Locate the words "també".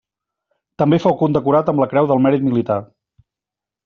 0.81-0.97